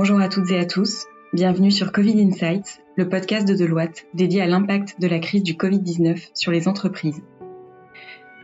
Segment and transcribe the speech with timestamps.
[0.00, 4.40] Bonjour à toutes et à tous, bienvenue sur Covid Insights, le podcast de Deloitte dédié
[4.40, 7.20] à l'impact de la crise du Covid-19 sur les entreprises.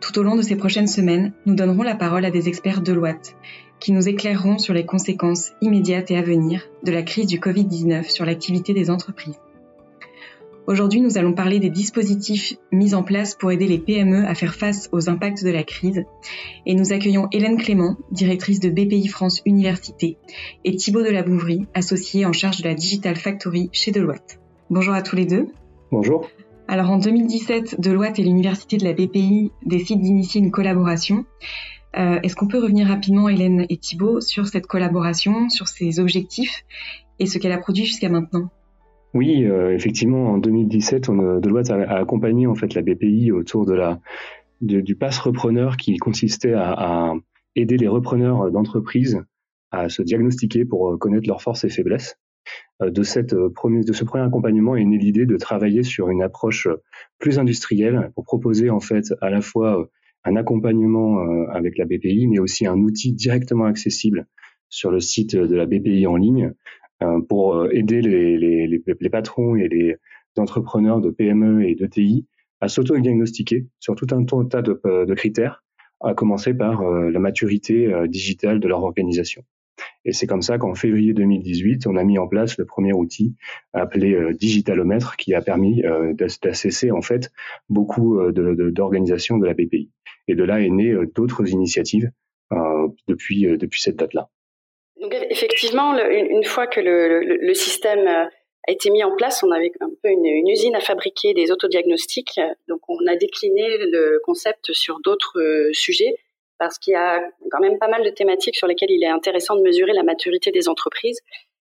[0.00, 3.36] Tout au long de ces prochaines semaines, nous donnerons la parole à des experts Deloitte
[3.78, 8.10] qui nous éclaireront sur les conséquences immédiates et à venir de la crise du Covid-19
[8.10, 9.38] sur l'activité des entreprises.
[10.66, 14.54] Aujourd'hui, nous allons parler des dispositifs mis en place pour aider les PME à faire
[14.54, 16.04] face aux impacts de la crise.
[16.64, 20.16] Et nous accueillons Hélène Clément, directrice de BPI France Université,
[20.64, 24.40] et Thibaut Delabouvrie, associé en charge de la Digital Factory chez Deloitte.
[24.70, 25.48] Bonjour à tous les deux.
[25.92, 26.30] Bonjour.
[26.66, 31.26] Alors en 2017, Deloitte et l'Université de la BPI décident d'initier une collaboration.
[31.98, 36.64] Euh, est-ce qu'on peut revenir rapidement, Hélène et Thibaut, sur cette collaboration, sur ses objectifs
[37.18, 38.48] et ce qu'elle a produit jusqu'à maintenant?
[39.14, 43.64] Oui, euh, effectivement, en 2017, on, euh, Deloitte a, accompagné en fait la BPI autour
[43.64, 44.00] de la
[44.60, 47.14] du pass repreneur qui consistait à, à
[47.54, 49.22] aider les repreneurs d'entreprises
[49.70, 52.18] à se diagnostiquer pour euh, connaître leurs forces et faiblesses.
[52.80, 56.68] De, cette de ce premier accompagnement est née l'idée de travailler sur une approche
[57.18, 59.88] plus industrielle pour proposer en fait à la fois
[60.24, 64.26] un accompagnement avec la BPI, mais aussi un outil directement accessible
[64.68, 66.52] sur le site de la BPI en ligne euh,
[67.28, 69.96] pour euh, aider les, les, les, patrons et les
[70.36, 72.26] entrepreneurs de PME et d'ETI
[72.60, 75.64] à s'auto-diagnostiquer sur tout un tas de, euh, de, critères,
[76.00, 79.42] à commencer par la maturité digitale de leur organisation.
[80.04, 83.36] Et c'est comme ça qu'en février 2018, on a mis en place le premier outil
[83.72, 85.82] appelé Digitalomètre qui a permis
[86.42, 87.32] d'assesser en fait
[87.70, 89.90] beaucoup d'organisations de, de, la BPI.
[90.28, 92.10] Et de là est né d'autres initiatives
[93.08, 94.28] depuis, depuis cette date-là.
[95.30, 98.24] Effectivement, une fois que le, système euh,
[98.66, 102.40] a été mis en place, on avait un peu une, usine à fabriquer des autodiagnostics.
[102.68, 106.14] Donc on a décliné le concept sur d'autres euh, sujets
[106.58, 109.56] parce qu'il y a quand même pas mal de thématiques sur lesquelles il est intéressant
[109.56, 111.20] de mesurer la maturité des entreprises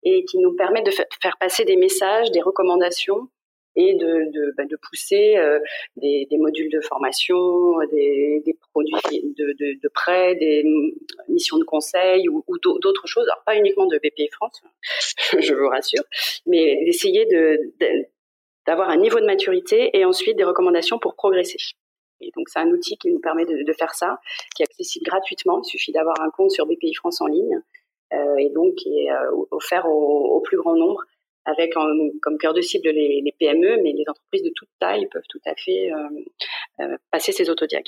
[0.04, 3.30] et qui nous permettent de faire passer des messages, des recommandations
[3.76, 5.60] et de, de, bah, de pousser euh,
[5.96, 10.64] des, des, modules de formation, des, des produits de, de, de, prêt, des
[11.30, 13.26] missions de conseil ou, ou d'autres choses.
[13.26, 14.62] Alors pas uniquement de BPI France,
[15.40, 16.04] je vous rassure,
[16.46, 17.74] mais d'essayer de,
[18.68, 21.58] d'avoir un niveau de maturité et ensuite des recommandations pour progresser.
[22.20, 24.20] Et donc c'est un outil qui nous permet de, de, faire ça,
[24.56, 25.62] qui est accessible gratuitement.
[25.64, 27.62] Il suffit d'avoir un compte sur BPI France en ligne
[28.14, 31.04] euh, et donc qui est euh, offert au, au plus grand nombre
[31.46, 35.42] avec comme cœur de cible les, PME, mais les entreprises de toute taille peuvent tout
[35.46, 36.08] à fait euh,
[36.82, 37.84] euh, passer ces autodiag.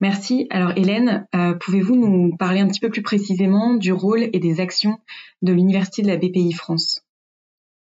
[0.00, 0.46] Merci.
[0.50, 4.60] Alors Hélène, euh, pouvez-vous nous parler un petit peu plus précisément du rôle et des
[4.60, 4.98] actions
[5.42, 7.02] de l'Université de la BPI France?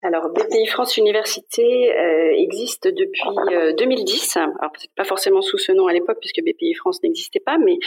[0.04, 3.22] Alors, BPI France Université euh, existe depuis
[3.78, 4.36] 2010.
[4.36, 7.56] Euh, Alors, peut-être pas forcément sous ce nom à l'époque, puisque BPI France n'existait pas,
[7.56, 7.78] mais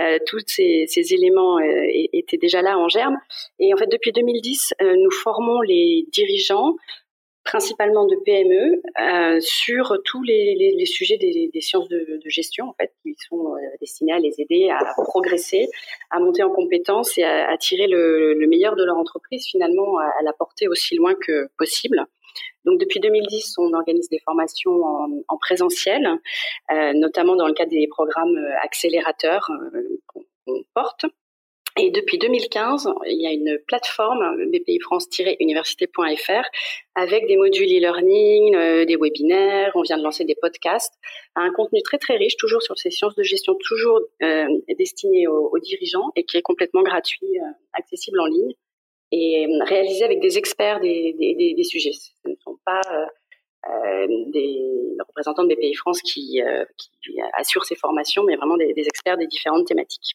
[0.00, 1.58] euh, tous ces, ces éléments
[2.12, 3.18] étaient déjà là en germe.
[3.58, 6.76] Et en fait, depuis 2010, nous formons les dirigeants
[7.44, 12.28] principalement de PME euh, sur tous les, les, les sujets des, des sciences de, de,
[12.30, 15.68] gestion en fait qui sont euh, destinés à les aider à progresser,
[16.10, 19.98] à monter en compétences et à, à tirer le, le, meilleur de leur entreprise finalement
[19.98, 22.04] à, à, la porter aussi loin que possible.
[22.64, 26.08] Donc depuis 2010, on organise des formations en, en présentiel,
[26.72, 30.24] euh, notamment dans le cadre des programmes accélérateurs euh, qu'on
[30.74, 31.04] porte.
[31.76, 36.48] Et depuis 2015, il y a une plateforme BPI France-université.fr
[36.94, 40.94] avec des modules e-learning, euh, des webinaires, on vient de lancer des podcasts,
[41.34, 44.46] un contenu très très riche, toujours sur ces sciences de gestion, toujours euh,
[44.78, 48.52] destiné aux, dirigeants et qui est complètement gratuit, euh, accessible en ligne
[49.10, 51.92] et euh, réalisé avec des experts des, des, des, sujets.
[51.92, 52.82] Ce ne sont pas
[53.68, 54.60] euh, des
[55.08, 56.40] représentants de BPI France qui,
[56.78, 60.14] qui assurent ces formations, mais vraiment des experts des différentes thématiques.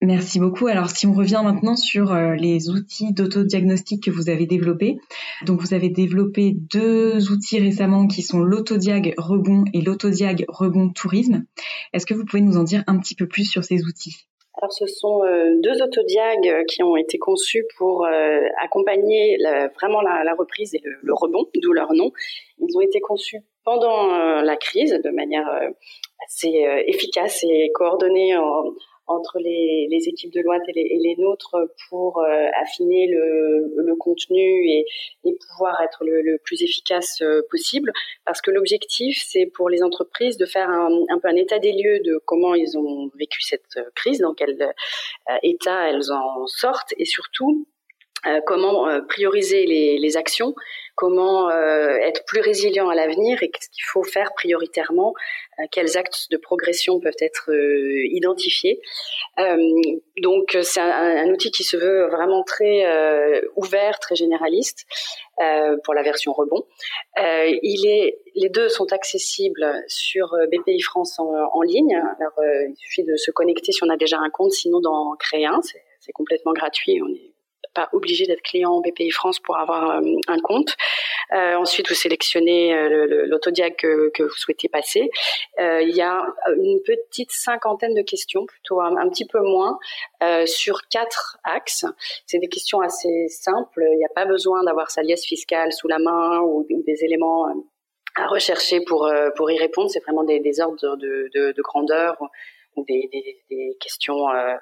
[0.00, 0.66] Merci beaucoup.
[0.66, 4.98] Alors, si on revient maintenant sur euh, les outils d'autodiagnostic que vous avez développés.
[5.46, 11.44] Donc, vous avez développé deux outils récemment qui sont l'autodiag rebond et l'autodiag rebond tourisme.
[11.92, 14.26] Est-ce que vous pouvez nous en dire un petit peu plus sur ces outils?
[14.60, 18.06] Alors, ce sont euh, deux autodiags euh, qui ont été conçus pour
[18.62, 19.38] accompagner
[19.80, 22.12] vraiment la, la, reprise et le, le rebond, d'où leur nom.
[22.58, 24.08] Ils ont été conçus pendant
[24.42, 25.48] la crise de manière
[26.26, 26.52] assez
[26.86, 28.64] efficace et coordonnée en,
[29.06, 31.56] entre les, les, équipes de loi et les, et les nôtres
[31.88, 34.86] pour euh, affiner le, le contenu et,
[35.24, 37.92] et, pouvoir être le, le plus efficace euh, possible.
[38.24, 41.72] Parce que l'objectif, c'est pour les entreprises de faire un, un, peu un état des
[41.72, 46.94] lieux de comment ils ont vécu cette crise, dans quel euh, état elles en sortent,
[46.98, 47.66] et surtout
[48.46, 50.54] comment prioriser les, actions
[50.94, 55.12] comment euh, être plus résilient à l'avenir et qu'est-ce qu'il faut faire prioritairement,
[55.58, 58.80] euh, quels actes de progression peuvent être euh, identifiés.
[60.22, 62.84] donc c'est un, outil qui se veut vraiment très
[63.56, 64.86] ouvert, très généraliste
[65.84, 66.64] pour la version rebond.
[67.16, 72.00] il est, les deux sont accessibles sur BPI France en, ligne.
[72.68, 75.60] Il suffit de se connecter si on a déjà un compte, sinon d'en créer un.
[76.00, 77.00] C'est complètement gratuit.
[77.74, 80.76] Pas obligé d'être client BPI France pour avoir euh, un compte.
[81.32, 85.10] Euh, ensuite, vous sélectionnez euh, l'autodiag que, que, vous souhaitez passer.
[85.58, 86.24] il y a
[86.56, 89.78] une petite cinquantaine de questions, plutôt un, petit peu moins,
[90.46, 91.86] sur quatre axes.
[92.26, 93.84] C'est des questions assez simples.
[93.92, 97.46] Il n'y a pas besoin d'avoir sa liasse fiscale sous la main ou, des éléments
[98.16, 99.90] à rechercher pour pour y répondre.
[99.90, 102.16] C'est vraiment des, ordres de grandeur
[102.82, 104.54] des, questions euh,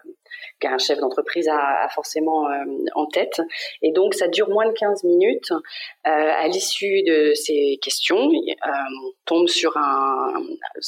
[0.59, 2.64] qu'un chef d'entreprise a, forcément euh,
[2.94, 3.41] en tête.
[3.82, 5.50] Et donc, ça dure moins de 15 minutes.
[5.53, 5.59] Euh,
[6.05, 10.35] à l'issue de ces questions, on tombe sur un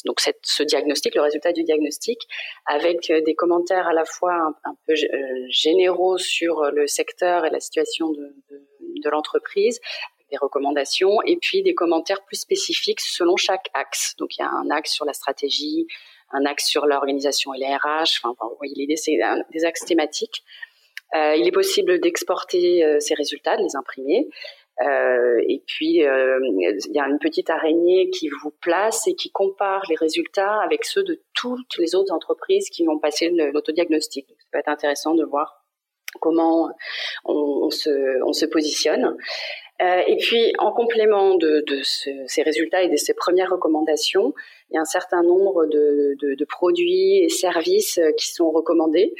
[0.04, 2.18] donc ce diagnostic, le résultat du diagnostic,
[2.66, 4.94] avec des commentaires à la fois un, peu
[5.48, 9.80] généraux sur le secteur et la situation de l'entreprise,
[10.30, 14.14] des recommandations et puis des commentaires plus spécifiques selon chaque axe.
[14.18, 15.86] Donc il y a un axe sur la stratégie,
[16.34, 18.20] un axe sur l'organisation et les RH.
[18.24, 19.18] Enfin, vous voyez, l'idée, c'est
[19.52, 20.44] des axes thématiques.
[21.14, 24.28] Euh, il est possible d'exporter euh, ces résultats, de les imprimer.
[24.82, 29.82] Euh, et puis, il y a une petite araignée qui vous place et qui compare
[29.88, 34.26] les résultats avec ceux de toutes les autres entreprises qui ont passé l'autodiagnostic.
[34.28, 35.64] Ça peut être intéressant de voir
[36.20, 36.70] comment
[37.24, 39.16] on se positionne.
[39.82, 44.32] Euh, et puis, en complément de, de ce, ces résultats et de ces premières recommandations,
[44.70, 48.50] il y a un certain nombre de, de, de produits et services euh, qui sont
[48.50, 49.14] recommandés,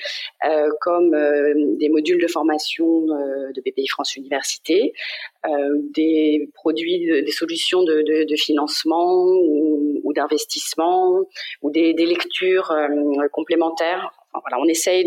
[0.49, 4.93] euh, comme euh, des modules de formation de BPI France Université,
[5.95, 11.21] des produits, des solutions de, de financement ou, ou d'investissement,
[11.63, 12.75] ou des, des lectures
[13.33, 14.11] complémentaires
[14.59, 15.07] on essaye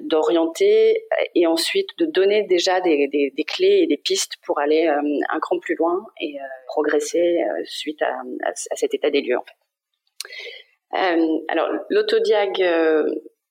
[0.00, 1.04] d'orienter
[1.34, 3.08] et ensuite de donner déjà des,
[3.46, 7.62] clés et des pistes pour aller euh, un cran plus loin et euh, progresser euh,
[7.64, 9.36] suite à, cet état des lieux.
[10.92, 11.26] En
[11.90, 12.64] l'autodiag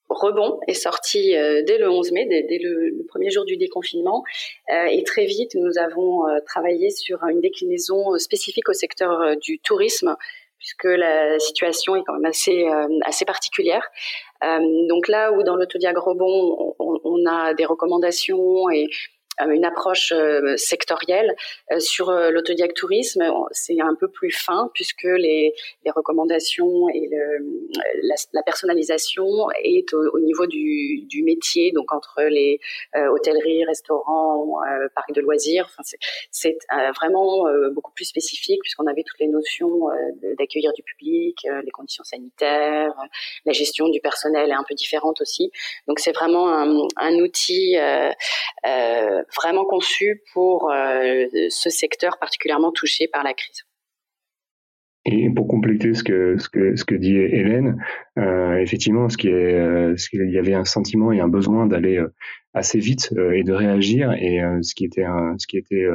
[0.07, 4.23] Rebond est sorti dès le 11 mai, dès, le, le, premier jour du déconfinement.
[4.69, 10.15] et très vite, nous avons travaillé sur une déclinaison spécifique au secteur du tourisme
[10.65, 12.65] puisque la situation est quand même assez
[13.05, 13.83] assez particulière.
[14.43, 14.59] Euh,
[14.89, 20.11] donc là où dans l'autodiag rebond, on, on, a des recommandations et euh, une approche
[20.11, 21.35] euh, sectorielle.
[21.71, 25.53] Euh, sur l'autodiag tourisme, c'est un peu plus fin puisque les,
[25.83, 27.69] les recommandations et le,
[28.03, 32.59] la, la, personnalisation est au, au niveau du, du, métier, donc entre les
[32.95, 35.65] euh, hôtelleries, restaurants, euh, parcs de loisirs.
[35.65, 35.83] Enfin,
[36.31, 36.57] c'est
[36.95, 39.87] vraiment beaucoup plus spécifique puisqu'on avait toutes les notions
[40.37, 42.93] d'accueillir du public, les conditions sanitaires,
[43.45, 45.51] la gestion du personnel est un peu différente aussi.
[45.87, 47.77] Donc c'est vraiment un, un outil
[49.35, 53.65] vraiment conçu pour euh, ce secteur particulièrement touché par la crise.
[55.07, 57.77] Et pour compléter ce que ce que ce que dit Hélène,
[58.17, 61.67] euh, effectivement, ce qui est, euh, ce qu'il y avait un sentiment et un besoin
[61.67, 62.11] d'aller euh,
[62.55, 64.13] assez vite et de réagir.
[64.13, 65.85] Et ce qui était un, ce qui était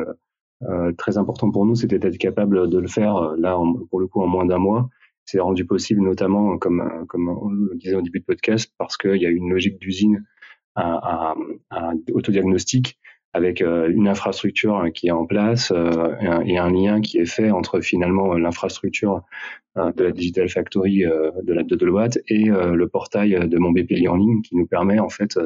[0.99, 4.27] très important pour nous, c'était d'être capable de le faire là pour le coup en
[4.27, 4.91] moins d'un mois.
[5.25, 9.17] C'est rendu possible notamment, comme comme on le disait au début de podcast, parce qu'il
[9.17, 10.23] y a une logique d'usine
[10.75, 11.35] à, à,
[11.71, 13.00] à autodiagnostic
[13.33, 17.51] avec euh, une infrastructure qui est en place euh, et un, lien qui est fait
[17.51, 19.23] entre finalement l'infrastructure
[19.77, 24.09] euh, de la Digital Factory de la de Deloitte et le portail de mon BPI
[24.09, 25.39] en ligne qui nous permet en fait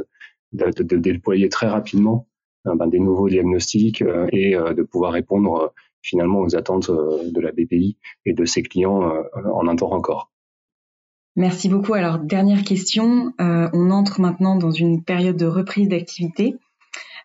[0.53, 2.26] de, de, déployer très rapidement
[2.64, 8.33] ben, des nouveaux diagnostics et de pouvoir répondre finalement aux attentes de la BPI et
[8.33, 9.12] de ses clients
[9.53, 10.31] en un temps record.
[11.37, 11.95] Merci beaucoup.
[11.95, 13.33] Alors, dernière question.
[13.41, 16.55] Euh, on entre maintenant dans une période de reprise d'activité.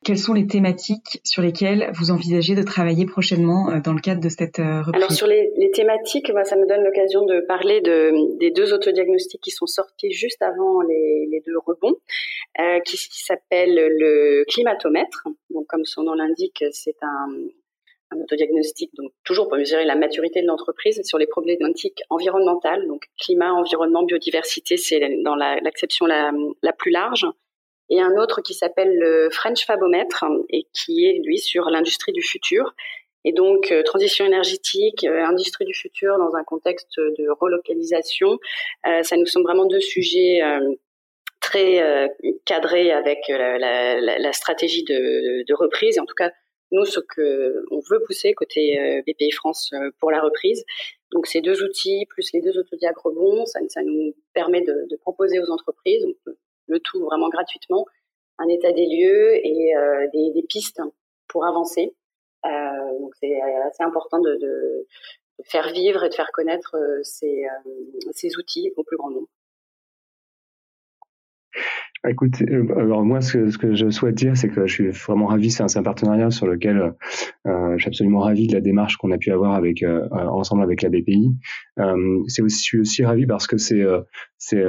[0.06, 4.22] Quelles sont les thématiques sur lesquelles vous envisagez de travailler prochainement euh, dans le cadre
[4.22, 4.96] de cette euh, reprise?
[4.96, 9.42] Alors sur les, thématiques, bah, ça me donne l'occasion de parler de, des deux autodiagnostics
[9.42, 11.96] qui sont sortis juste avant les, deux rebonds,
[12.60, 15.28] euh, qui, qui s'appelle le climatomètre.
[15.50, 20.48] Donc comme son nom l'indique, c'est un, autodiagnostic, donc toujours pour mesurer la maturité de
[20.48, 26.32] l'entreprise sur les problématiques environnementales, donc climat, environnement, biodiversité, c'est dans l'acception la,
[26.64, 27.28] la, plus large
[27.90, 32.22] et un autre qui s'appelle le French Fabomètre et qui est lui sur l'industrie du
[32.22, 32.76] futur.
[33.26, 38.40] Et donc euh, transition énergétique, euh, industrie du futur dans un contexte de relocalisation,
[38.88, 40.42] euh, ça nous semble vraiment deux sujets
[41.42, 41.82] très
[42.46, 45.98] cadré avec la, stratégie de, reprise.
[45.98, 46.32] Et en tout cas,
[46.72, 50.64] nous, ce que on veut pousser côté BPI France pour la reprise.
[51.12, 55.50] Donc, ces deux outils plus les deux autodiag rebonds, ça, nous permet de, proposer aux
[55.50, 56.06] entreprises,
[56.70, 57.86] le tout vraiment gratuitement,
[58.38, 59.74] un état des lieux et
[60.14, 60.82] des, des pistes
[61.28, 61.94] pour avancer.
[62.46, 64.88] Euh, donc c'est assez important de,
[65.46, 69.28] faire vivre et de faire connaître euh, euh, ces outils au plus grand nombre.
[72.08, 72.42] Écoute,
[72.78, 75.52] alors moi, ce que, ce que je souhaite dire, c'est que je suis vraiment ravi.
[75.52, 76.94] C'est un, un, partenariat sur lequel
[77.46, 80.64] euh, je suis absolument ravi de la démarche qu'on a pu avoir avec euh, ensemble
[80.64, 81.36] avec la BPI.
[81.80, 83.84] Euh, c'est aussi, je suis aussi ravi parce que c'est
[84.38, 84.64] c'est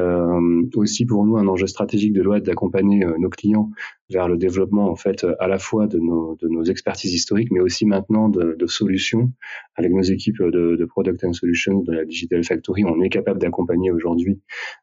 [0.74, 3.70] aussi pour nous un enjeu stratégique de loi d'accompagner nos clients
[4.10, 7.60] vers le développement en fait à la fois de nos, de nos expertises historiques, mais
[7.60, 9.32] aussi maintenant de, de solutions
[9.76, 12.84] avec nos équipes de, de, product and solutions de la digital factory.
[12.84, 14.40] On est capable d'accompagner aujourd'hui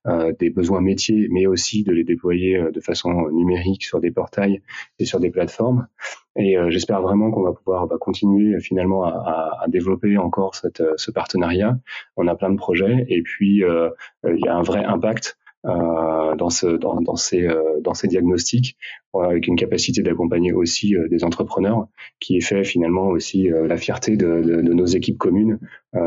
[0.07, 4.11] euh, des besoins métiers, mais aussi de les déployer euh, de façon numérique sur des
[4.11, 4.61] portails
[4.99, 5.87] et sur des plateformes.
[6.35, 11.77] Et euh, j'espère vraiment qu'on va pouvoir bah, continuer finalement à, développer encore ce partenariat.
[12.15, 16.49] On a plein de projets et puis il y a un vrai impact euh, dans,
[16.49, 18.77] ce, dans, dans, ces, euh, diagnostics,
[19.13, 21.87] avec une capacité d'accompagner aussi euh, des entrepreneurs,
[22.19, 25.59] qui est fait finalement aussi la fierté de, nos équipes communes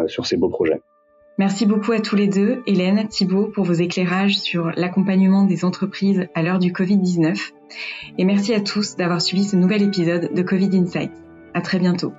[0.07, 0.81] sur ces beaux projets.
[1.41, 6.27] Merci beaucoup à tous les deux, Hélène, Thibault, pour vos éclairages sur l'accompagnement des entreprises
[6.35, 7.53] à l'heure du Covid-19.
[8.19, 11.13] Et merci à tous d'avoir suivi ce nouvel épisode de Covid Insight.
[11.55, 12.13] À très bientôt.